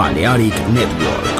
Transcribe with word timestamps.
Balearic 0.00 0.56
Network. 0.72 1.39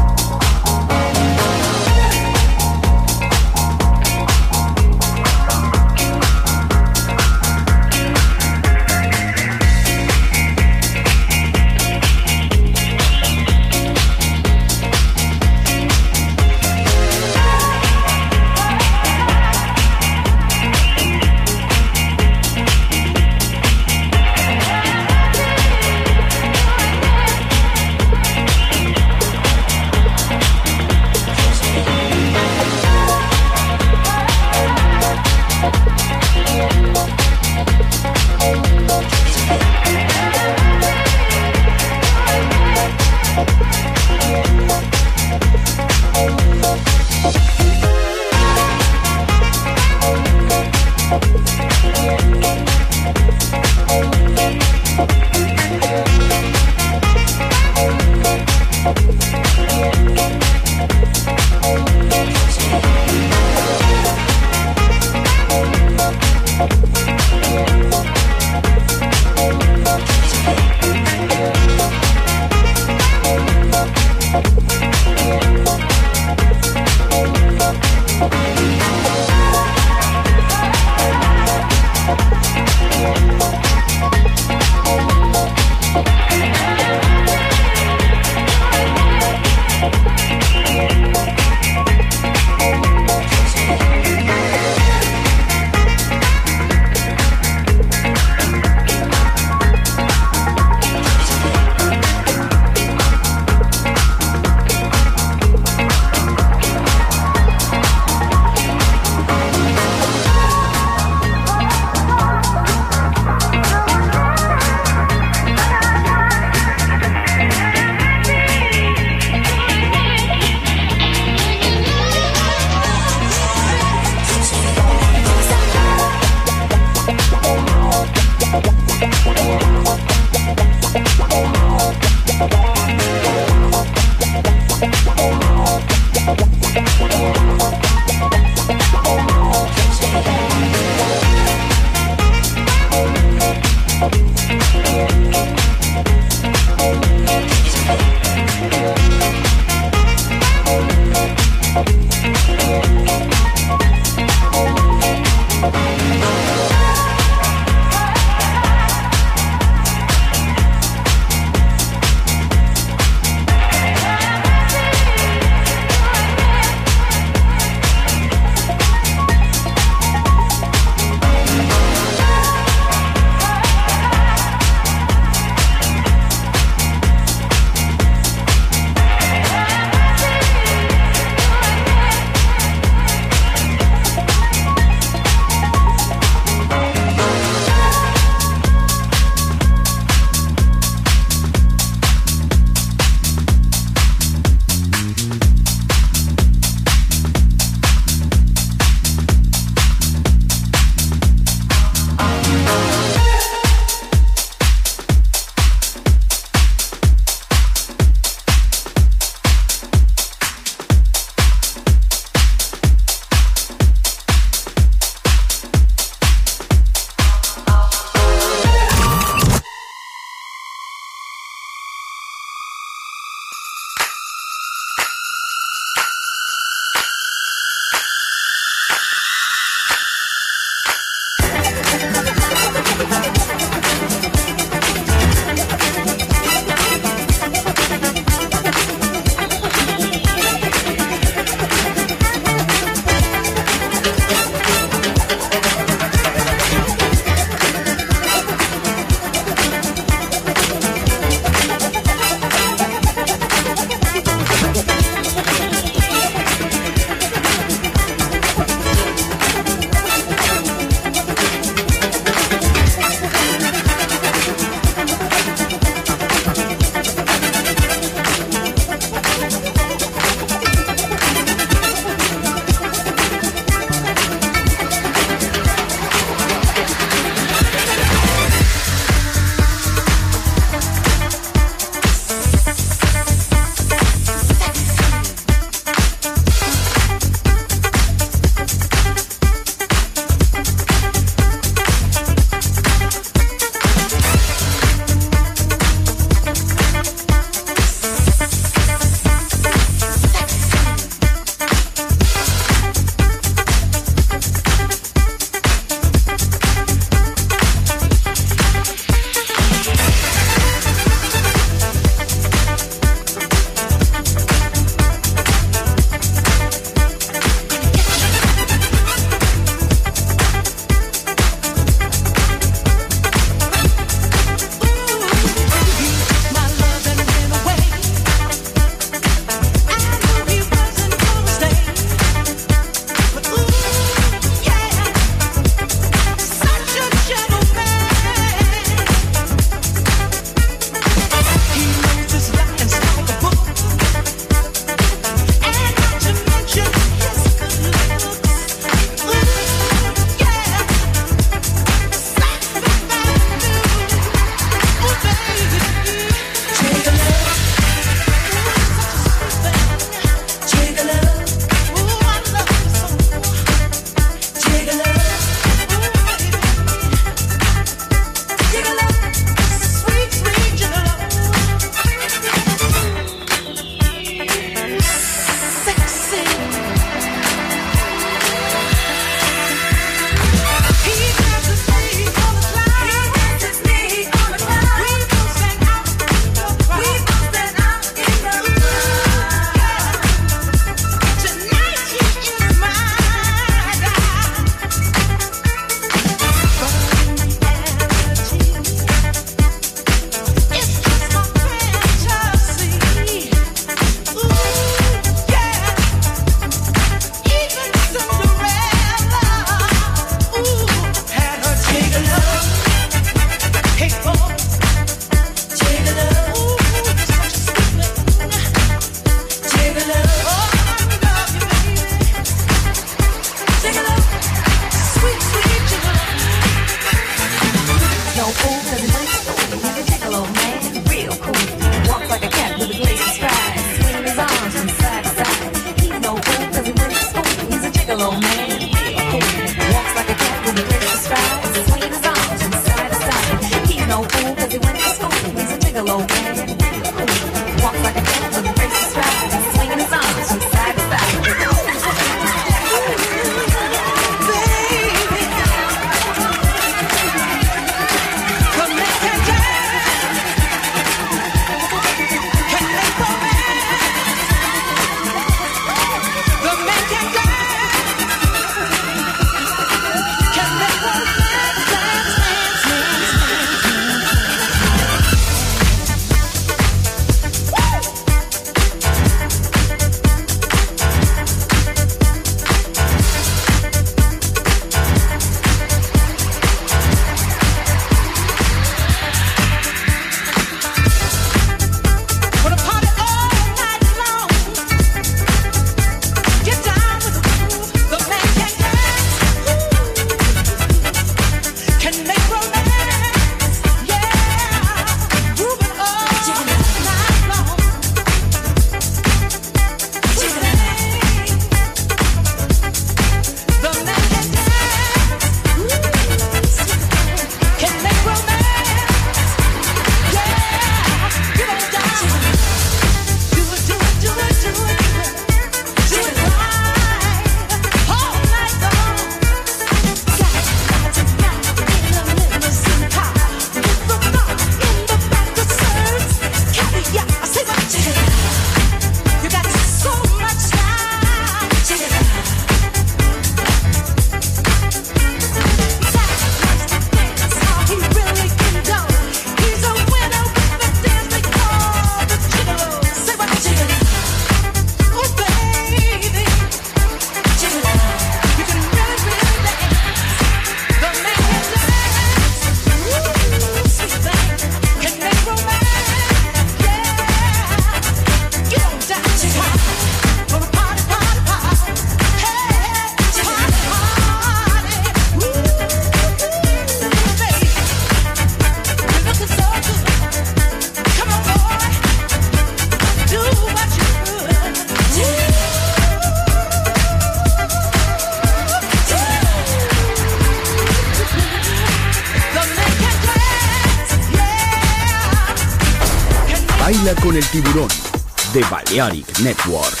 De 599.01 599.07
Balearic 599.09 599.39
Network. 599.39 600.00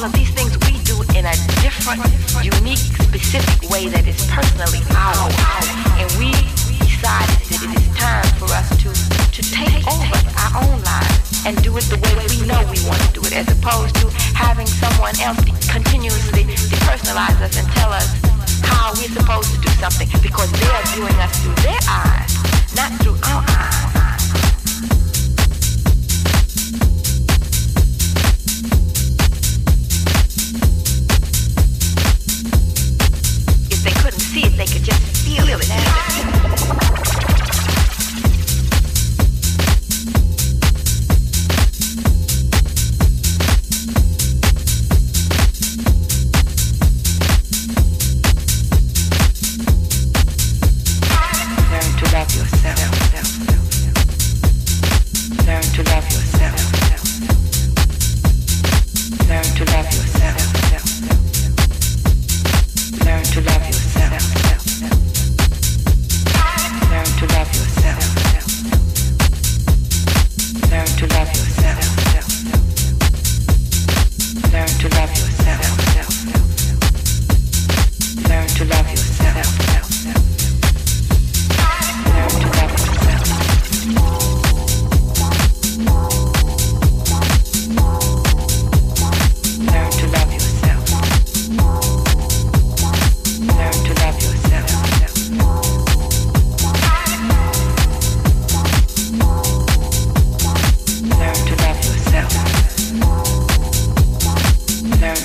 all 0.00 0.06
of 0.06 0.12
these 0.14 0.30
things 0.30 0.56
we 0.64 0.80
do 0.88 0.96
in 1.12 1.28
a 1.28 1.36
different, 1.60 2.00
unique, 2.40 2.80
specific 2.80 3.68
way 3.68 3.84
that 3.88 4.08
is 4.08 4.16
personally 4.32 4.80
ours. 4.96 5.36
And 6.00 6.08
we 6.16 6.32
decided 6.80 7.36
that 7.52 7.60
it 7.60 7.72
is 7.76 7.84
time 7.92 8.24
for 8.40 8.48
us 8.48 8.64
to, 8.80 8.88
to 8.88 9.42
take 9.44 9.84
over 9.84 10.16
our 10.40 10.64
own 10.64 10.80
lives 10.88 11.44
and 11.44 11.52
do 11.60 11.76
it 11.76 11.84
the 11.92 12.00
way 12.00 12.16
we 12.32 12.48
know 12.48 12.56
we 12.72 12.80
want 12.88 12.96
to 13.12 13.12
do 13.12 13.20
it, 13.28 13.36
as 13.36 13.48
opposed 13.52 13.92
to 14.00 14.08
having 14.32 14.64
someone 14.64 15.12
else 15.20 15.44
continuously 15.68 16.48
depersonalize 16.48 17.36
us 17.44 17.52
and 17.60 17.68
tell 17.76 17.92
us 17.92 18.08
how 18.64 18.96
we're 18.96 19.12
supposed 19.12 19.52
to 19.52 19.60
do 19.60 19.68
something 19.84 20.08
because 20.24 20.48
they're 20.56 20.84
viewing 20.96 21.18
us 21.20 21.32
through 21.44 21.60
their 21.60 21.82
eyes, 21.84 22.32
not 22.72 22.88
through 23.04 23.20
our 23.28 23.44
eyes. 23.52 23.90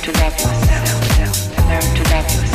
to 0.06 0.12
love 0.20 0.34
myself. 0.34 1.58
Learn 1.68 1.96
to 1.96 2.04
love 2.12 2.32
yourself. 2.32 2.55